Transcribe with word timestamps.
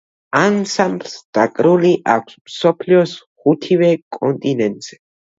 ანსამბლს 0.37 1.11
დაკრული 1.37 1.91
აქვს 2.13 2.37
მსოფლიოს 2.49 3.13
ხუთივე 3.43 3.91
კონტინენტზე. 4.17 4.99